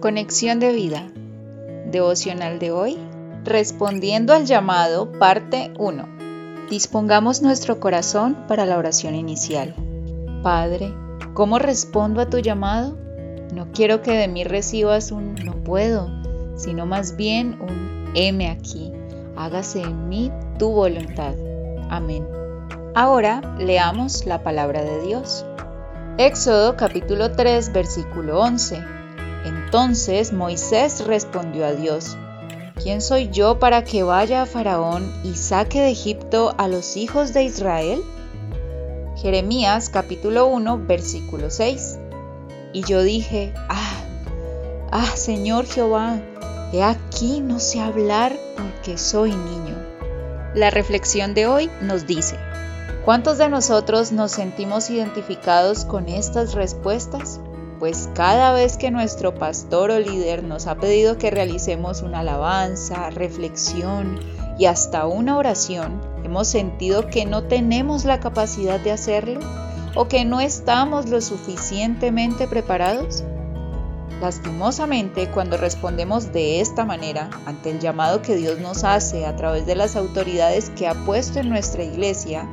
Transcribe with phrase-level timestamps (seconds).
[0.00, 1.10] Conexión de vida.
[1.90, 2.96] Devocional de hoy.
[3.44, 6.08] Respondiendo al llamado, parte 1.
[6.70, 9.74] Dispongamos nuestro corazón para la oración inicial.
[10.42, 10.94] Padre,
[11.34, 12.96] ¿cómo respondo a tu llamado?
[13.54, 16.08] No quiero que de mí recibas un no puedo,
[16.56, 18.90] sino más bien un heme aquí.
[19.36, 21.34] Hágase en mí tu voluntad.
[21.90, 22.26] Amén.
[22.94, 25.44] Ahora leamos la palabra de Dios.
[26.16, 28.99] Éxodo capítulo 3 versículo 11.
[29.44, 32.16] Entonces Moisés respondió a Dios,
[32.82, 37.32] ¿quién soy yo para que vaya a Faraón y saque de Egipto a los hijos
[37.32, 38.02] de Israel?
[39.16, 41.98] Jeremías capítulo 1 versículo 6.
[42.72, 44.04] Y yo dije, ah,
[44.92, 46.20] ah, Señor Jehová,
[46.72, 49.76] he aquí no sé hablar porque soy niño.
[50.54, 52.36] La reflexión de hoy nos dice,
[53.04, 57.40] ¿cuántos de nosotros nos sentimos identificados con estas respuestas?
[57.80, 63.08] Pues cada vez que nuestro pastor o líder nos ha pedido que realicemos una alabanza,
[63.08, 64.20] reflexión
[64.58, 69.40] y hasta una oración, hemos sentido que no tenemos la capacidad de hacerlo
[69.94, 73.24] o que no estamos lo suficientemente preparados.
[74.20, 79.64] Lastimosamente, cuando respondemos de esta manera ante el llamado que Dios nos hace a través
[79.64, 82.46] de las autoridades que ha puesto en nuestra iglesia,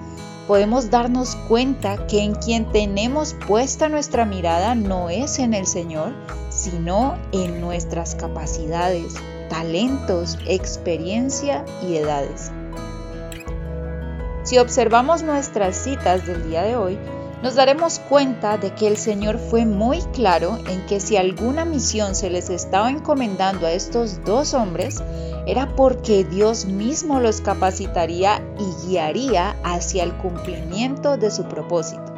[0.48, 6.14] podemos darnos cuenta que en quien tenemos puesta nuestra mirada no es en el Señor,
[6.50, 9.14] sino en nuestras capacidades,
[9.50, 12.52] talentos, experiencia y edades.
[14.44, 16.98] Si observamos nuestras citas del día de hoy,
[17.44, 22.16] nos daremos cuenta de que el Señor fue muy claro en que si alguna misión
[22.16, 25.04] se les estaba encomendando a estos dos hombres,
[25.46, 32.14] era porque Dios mismo los capacitaría y guiaría hacia el cumplimiento de su propósito.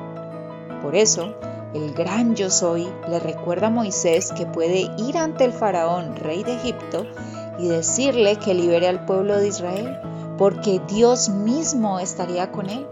[0.81, 1.35] Por eso,
[1.73, 6.43] el gran yo soy le recuerda a Moisés que puede ir ante el faraón, rey
[6.43, 7.05] de Egipto,
[7.59, 9.99] y decirle que libere al pueblo de Israel,
[10.37, 12.87] porque Dios mismo estaría con él.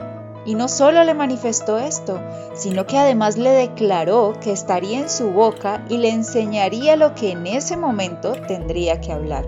[0.47, 2.21] Y no solo le manifestó esto,
[2.55, 7.31] sino que además le declaró que estaría en su boca y le enseñaría lo que
[7.31, 9.45] en ese momento tendría que hablar.